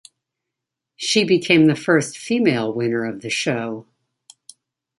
She 0.95 1.23
became 1.23 1.67
the 1.67 1.75
first 1.75 2.17
female 2.17 2.73
winner 2.73 3.05
of 3.05 3.21
the 3.21 3.29
show. 3.29 3.85